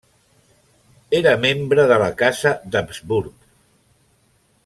[1.19, 3.47] Era membre de la casa d'Habsburg.